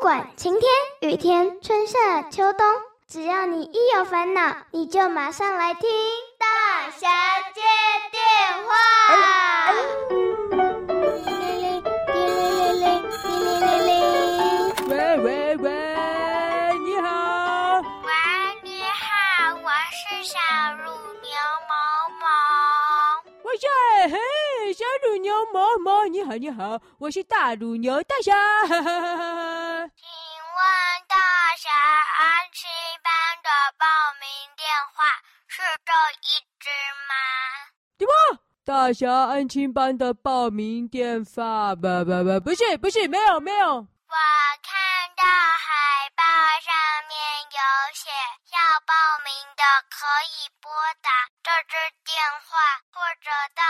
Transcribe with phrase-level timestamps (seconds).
[0.00, 2.66] 管晴天、雨天、春夏秋冬，
[3.06, 5.90] 只要你一有烦恼，你就马上来听
[6.38, 7.06] 大侠
[7.52, 7.60] 接
[8.10, 10.29] 电话。
[25.40, 28.34] 小乳牛毛毛，你好你好，我是大乳牛大侠。
[28.68, 29.80] 哈哈哈哈哈。
[29.80, 29.88] 问
[31.08, 31.16] 大
[31.56, 32.68] 侠安亲
[33.02, 33.10] 班
[33.42, 33.48] 的
[33.78, 33.86] 报
[34.20, 35.08] 名电话
[35.48, 35.92] 是这
[36.28, 36.68] 一只
[37.08, 37.14] 吗？
[37.96, 38.12] 对吧？
[38.66, 43.76] 大侠安亲班的报名电话，不不不，不是不是，没有没有。
[43.76, 44.16] 我
[44.60, 44.76] 看
[45.16, 46.22] 到海报
[46.60, 46.68] 上
[47.08, 47.16] 面
[47.48, 47.58] 有
[47.94, 48.10] 写，
[48.52, 48.92] 要报
[49.24, 50.04] 名的可
[50.36, 50.70] 以拨
[51.00, 51.08] 打
[51.42, 52.12] 这支电
[52.44, 52.60] 话，
[52.92, 53.64] 或者到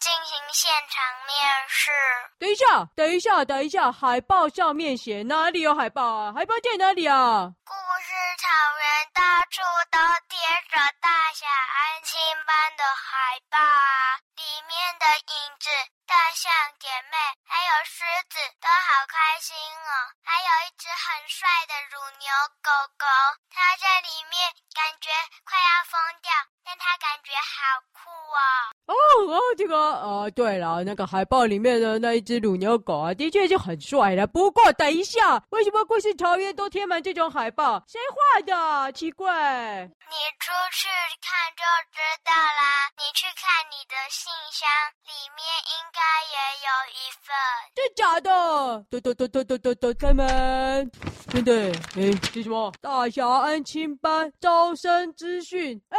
[0.00, 1.90] 进行现场面试。
[2.38, 6.32] 等一下，等一下，等一下，海报上面写哪里有海报啊？
[6.34, 7.50] 海报在哪里啊？
[7.64, 10.38] 故事草原到处都贴
[10.70, 15.68] 着大侠安心班的海报啊，里面的影子、
[16.06, 19.92] 大象姐妹还有狮子都好开心哦，
[20.22, 22.28] 还有一只很帅的乳牛
[22.62, 23.04] 狗狗，
[23.50, 24.38] 它在里面
[24.72, 25.10] 感觉
[25.44, 26.30] 快要疯掉，
[26.64, 28.40] 但它感觉好酷哦。
[28.88, 28.94] 哦
[29.30, 34.26] 哦，这个呃，对了，那个海报里面的那一只乳牛狗啊，的确是很帅的。
[34.26, 37.82] 不过等一下，为什么故事草原都贴满这种海报？
[37.86, 38.92] 谁画的？
[38.92, 39.84] 奇怪。
[40.08, 40.88] 你出去
[41.20, 41.62] 看就
[41.92, 42.88] 知道啦。
[42.96, 44.66] 你去看你的信箱，
[45.04, 46.00] 里面应该
[46.32, 47.28] 也有一份。
[47.76, 48.30] 真假的？
[48.88, 50.88] 咚咚咚咚咚咚咚，开门。
[51.30, 51.52] 真的？
[51.96, 52.72] 哎，这是什么？
[52.80, 55.82] 大侠安亲班招生资讯。
[55.88, 55.98] 哎，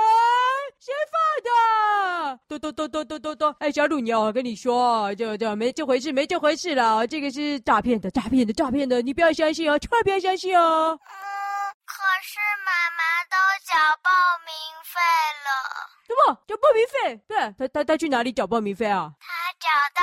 [0.79, 2.39] 谁发的？
[2.47, 2.73] 咚咚。
[2.73, 3.53] 咚咚咚咚咚！
[3.59, 7.05] 哎，小乳牛，我跟你说，这这没这回事，没这回事了。
[7.05, 10.97] 这个是诈骗的，诈骗的，诈骗的，你不要相信哦，千万不要相信哦。
[10.97, 11.11] 嗯，
[11.83, 13.35] 可是妈妈都
[13.67, 14.09] 缴报
[14.47, 14.53] 名
[14.85, 14.95] 费
[15.43, 15.49] 了。
[16.07, 16.39] 什么？
[16.47, 17.21] 缴报名费？
[17.27, 19.11] 对，他他他去哪里缴报名费啊？
[19.19, 19.27] 他
[19.59, 20.01] 找到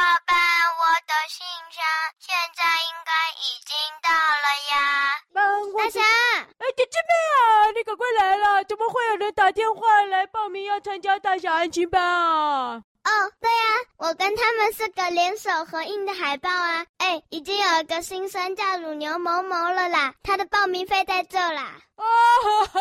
[9.46, 12.82] 打电话来报名要参加大小安亲班啊？
[13.04, 16.84] 哦，对啊，我跟他们四个联手合印的海报啊。
[16.98, 21.62] 哎，已经有一个新生叫乳牛毛毛了啦，他的报名费在这啦。
[21.94, 22.04] 啊
[22.42, 22.80] 哈哈！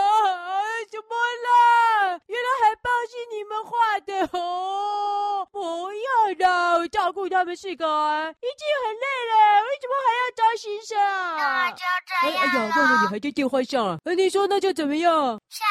[0.91, 1.15] 怎么
[1.45, 2.19] 了？
[2.25, 5.47] 原来海报是你们画的哦！
[5.51, 5.61] 不
[5.93, 11.37] 要啦，我照顾他们四个啊，已经很累了，为什么还要招新生啊？
[11.37, 11.77] 那就
[12.07, 12.35] 这样。
[12.35, 13.99] 哎，哎呀，忘了你还在电话上啊！
[14.17, 15.39] 你说那就怎么样？
[15.49, 15.64] 下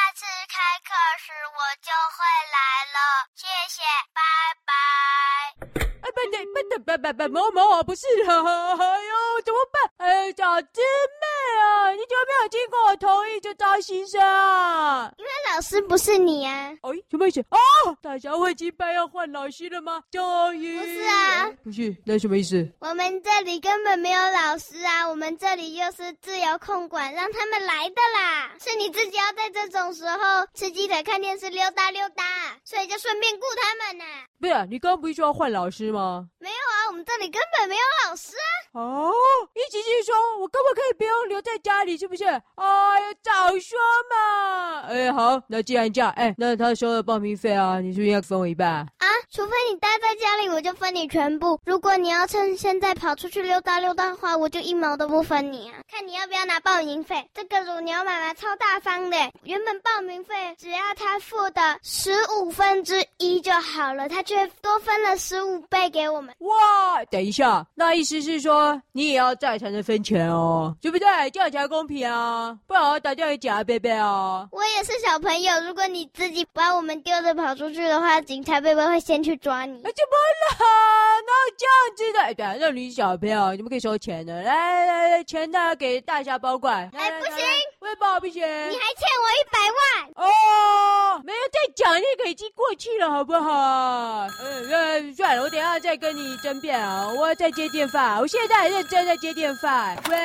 [6.97, 8.43] 对，不对，不不不，毛毛啊，不是啊！
[8.79, 10.09] 哎呦，怎么办？
[10.09, 10.67] 哎，小师
[11.21, 15.11] 妹啊，你怎么没有经过我同意就招新生啊？
[15.19, 16.73] 因为老师不是你啊。
[16.83, 17.41] 哎，什么意思？
[17.51, 20.03] 哦，大侠会击败要换老师了吗？
[20.11, 20.79] 终于。
[20.79, 22.69] 不是啊，不是，那什么意思？
[22.81, 28.53] 我们这里根本没有老师啊，我们这里又是自由控管，让他们来的啦。
[28.61, 32.25] 是你自己要在这种时候吃鸡腿、看电视、溜达溜达，
[32.65, 34.05] 所以就顺便雇他们呢。
[34.41, 36.29] 不是，你刚刚不是说要换老师吗？
[36.39, 38.81] 没有啊，我们这里根本没有老师啊。
[38.81, 39.13] 哦，
[39.55, 41.97] 意思是说我根本可以不用留在家里？
[41.97, 42.25] 是不是？
[42.25, 43.79] 哎呀，早说
[44.11, 44.81] 嘛！
[44.89, 48.87] 哎，好，那既然这样，哎，那他收了报名费啊，你是不是要分我一半？
[49.35, 51.59] 啊，除非你待在家里，我就分你全部。
[51.65, 55.79] 如果你要趁现在跑出去溜达溜达的话，我就一毛都不分你啊。
[55.91, 57.29] 看你要不要拿报名费。
[57.35, 66.35] 这个乳牛妈妈超大方的，原本报名费只要她付的十五分之一就好了，她却多分了十五倍给我们。
[66.39, 71.31] 哇，等一下，那意思是说你也要在才能分钱哦，对不对？
[71.31, 72.57] 这样才公平啊！
[72.67, 74.49] 不然我打电话给警察贝贝哦。
[74.53, 79.83] 我也是小朋友，如果你自己把我们丢着跑出去的话，警察贝贝会先去抓你。
[79.83, 80.65] 怎么了？
[81.27, 84.43] 那这样子的，哎，对啊，那你小朋友，你们可以收钱的。
[84.43, 86.91] 来来来，钱呢给大侠保管。
[86.93, 87.37] 哎，不行，
[87.81, 88.43] 为保不行。
[88.43, 90.29] 你还欠我一百万。
[90.29, 94.27] 哦，没有再讲那个已经过去了，好不好？
[94.41, 99.95] 嗯嗯，算了，我等一下再跟你争辩啊，我要再接电话，我现在还认真在接电话。
[100.11, 100.17] 喂，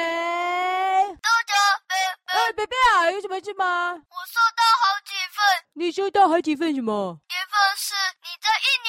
[1.22, 1.54] 大家，
[1.88, 1.96] 贝
[2.26, 3.94] 贝，哎，贝贝啊，有什么事吗？
[3.94, 3.98] 我
[4.28, 5.46] 收到好几份。
[5.74, 7.18] 你收到好几份什么？
[7.30, 7.94] 一份是
[8.24, 8.89] 你在一年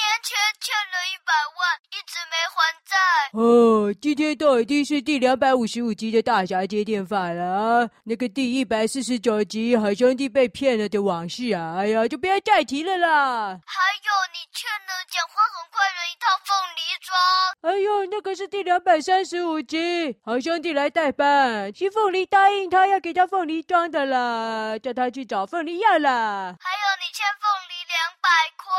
[0.61, 2.55] 欠了一百万，一直没还
[2.85, 2.93] 债，
[3.33, 7.89] 哦，今天都已经是第两百五十五集的大侠接电话了啊！
[8.03, 13.59] 那个第一百四十九集好兄弟被骗了的往事啊，哎呀，就不要再提了啦。
[13.65, 17.17] 还有你欠了讲话很快的一套凤梨装。
[17.61, 26.55] 哎呦，那个是第两百三十五集，好兄弟来代班，是凤梨答应他要给他凤梨装的啦，叫他去找凤梨要啦。
[26.59, 28.71] 还有你欠凤梨两百块，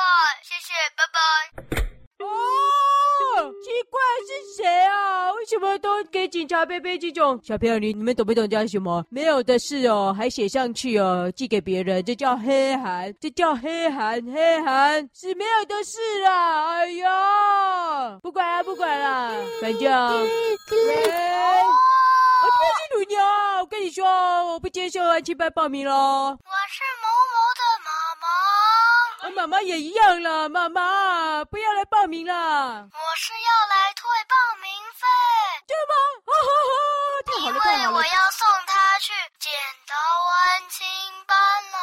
[0.42, 1.18] 谢谢，拜拜。
[2.24, 2.24] 哦，
[3.64, 5.32] 奇怪是谁啊？
[5.32, 7.38] 为什么都给警察背背这种？
[7.42, 9.04] 小朋友，你你们懂不懂叫什么？
[9.10, 16.74] 没有的事哦，还写上去哦，寄给别人，这叫黑函，这叫黑函，黑函是没有的事啦。
[16.76, 20.18] 哎呀，不管了，不管了，反正，我
[22.50, 23.18] 这边是乳牛，
[23.60, 24.06] 我跟你说，
[24.52, 26.38] 我不接受安亲班报名喽。
[29.42, 29.62] 妈妈。
[29.62, 32.34] 也一样啦，妈妈不要来报名啦。
[32.34, 35.06] 我是要来退报名费。
[35.68, 35.94] 真的吗？
[36.26, 36.74] 哈哈哈！
[37.26, 37.88] 太好了，太好了。
[37.88, 39.52] 因为我要送他去剪
[39.86, 40.86] 刀安亲
[41.26, 41.78] 班了。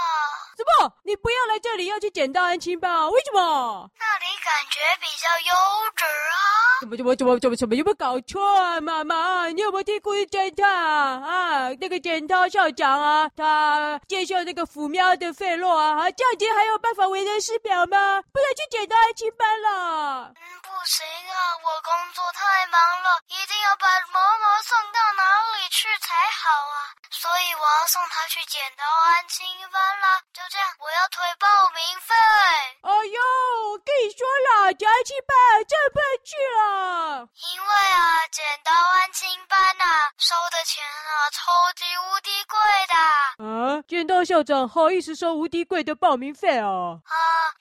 [0.58, 0.94] 什么？
[1.04, 3.10] 你不要来这里，要去剪刀安亲班啊？
[3.10, 3.90] 为什么？
[3.98, 5.54] 那里感觉比较优
[5.96, 6.82] 质啊。
[6.82, 8.82] 怎么怎么怎么怎么怎么有没有搞错啊？
[8.82, 11.22] 妈妈，你有没有听故事侦探啊？
[11.22, 18.24] 啊，那个剪刀校长啊，他接受那个虎喵的费洛啊，啊，这样子还有办法为人师表吗？
[18.34, 20.34] 不能去剪刀爱情班了。
[20.34, 25.24] 嗯，不行啊，我工作太忙了，一定要把毛毛送到哪
[25.60, 26.90] 里去才好啊。
[27.12, 30.24] 所以我要送他去剪刀安亲班了。
[30.34, 31.46] 就这样，我要退报
[31.76, 32.16] 名费。
[32.88, 33.20] 哎呦，
[34.80, 35.36] 剪安亲班
[35.68, 37.28] 真的不能去了。
[37.54, 42.96] 因为啊，剪刀安亲班呐、啊，收的钱啊，超级无敌贵的。
[43.44, 47.02] 啊，剪刀校长好意思收无敌贵的报名费哦？
[47.04, 47.12] 啊，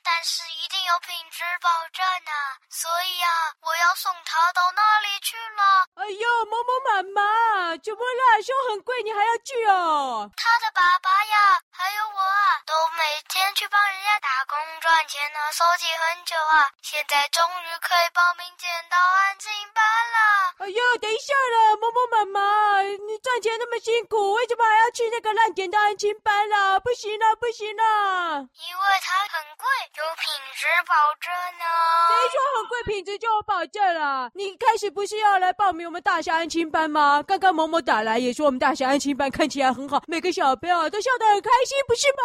[0.05, 0.43] 但是
[0.89, 2.57] 有品质保证啊。
[2.71, 3.29] 所以啊，
[3.61, 5.63] 我要送他到那里去了。
[6.01, 8.41] 哎呦，某某妈妈，怎么啦？
[8.41, 10.31] 胸很贵，你还要去哦？
[10.37, 20.19] 他的爸爸呀，还有我啊，都每天去帮人家打工赚钱呢，收集很久啊，现在终于可以报名剪刀安静班了。
[20.65, 26.81] 哎呦，等一下了，某某妈妈，你赚钱那么辛苦，为什么还要去那个烂剪刀安静班了？
[26.81, 28.47] 不行啦，不行啦！
[28.55, 29.48] 因为他很
[30.59, 31.65] 品质保证呢。
[32.09, 34.29] 谁说很贵，品质就有保证了？
[34.35, 37.23] 你开始不是要来报名我们大侠安亲班吗？
[37.23, 42.19] 刚刚某某打来也说我们大侠安亲班看起来很好，每个小朋友都笑得很开心，不是吗？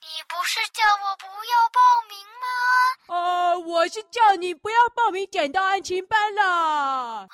[0.00, 1.78] 你不是叫我不要报
[2.10, 2.46] 名吗？
[3.14, 6.42] 呃，我是叫你不要报名剪刀安亲班了。
[6.42, 7.28] 啊，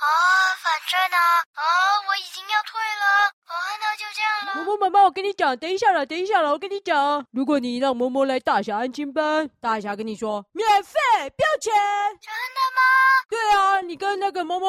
[0.62, 1.64] 反正呢，啊，
[2.06, 3.32] 我已经要退了。
[4.56, 4.78] 嬷嬷。
[4.82, 10.98] 妈妈，我跟你讲，等一下了，等一下了，我跟你讲，如果你让嬷嬷来大侠安亲班，大侠跟你说免费，
[11.36, 11.72] 不要钱。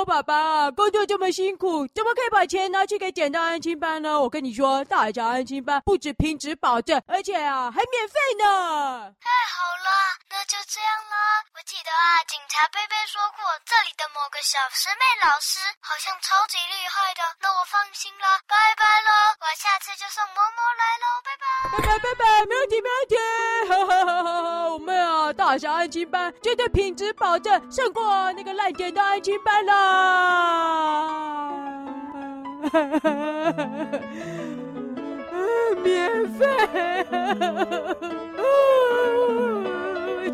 [0.05, 4.19] 爸爸工作这么辛苦，怎么可以把钱拿去给剪刀安亲班呢？
[4.19, 9.13] 我跟你说，大家安亲班不止品质保证，而且啊，还免费呢。
[9.21, 9.89] 太好了，
[10.29, 11.43] 那就这样啦。
[11.55, 18.39] 我记得啊，警察贝贝说过，这里的某个小师妹老师好像超级厉害的，那我放心了。
[18.47, 21.45] 拜拜喽，我下次就送某某来喽，拜拜。
[21.71, 23.15] 拜拜拜拜，没问题没问题。
[23.69, 24.32] 哈哈哈哈
[25.53, 29.73] 们啊，大侠安亲班绝对品质保证，胜过那个烂剪刀安亲班啦。
[32.63, 33.99] 哈哈哈哈哈，
[35.83, 37.05] 免费。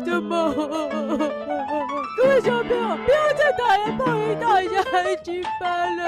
[0.06, 0.54] 怎么？
[2.16, 6.02] 各位小朋友，不要再打来报名大侠安亲班了。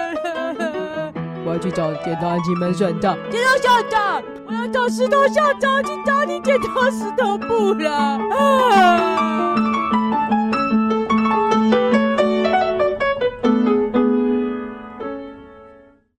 [1.44, 3.16] 我要去找剪刀安琪门算账。
[3.30, 7.90] 剪刀校长，我要找石头校长去找你剪刀石头布了。
[8.30, 9.51] 啊